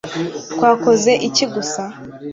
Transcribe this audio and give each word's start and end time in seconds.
twakoze 0.51 1.11
iki 1.27 1.45
gusa 1.53 1.83